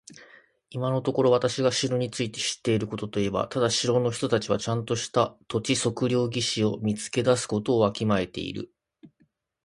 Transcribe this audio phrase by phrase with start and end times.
[0.71, 9.31] 今のところ私が城について知っていることといえば、ただ城の人たちはちゃんとした土地測量技師を見つけ出すことをわきまえているということだけだ。